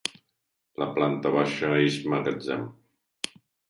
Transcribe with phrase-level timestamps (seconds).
[0.85, 2.69] La planta baixa és magatzem.